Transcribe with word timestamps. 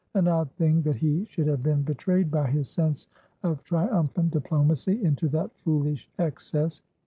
An 0.15 0.27
odd 0.27 0.51
thing 0.53 0.81
that 0.81 0.95
he 0.95 1.25
should 1.25 1.45
have 1.45 1.61
been 1.61 1.83
betrayed 1.83 2.31
by 2.31 2.49
his 2.49 2.67
sense 2.67 3.05
of 3.43 3.63
triumphant 3.63 4.31
diplomacy 4.31 4.99
into 5.03 5.27
that 5.29 5.55
foolish 5.59 6.09
excess. 6.17 6.81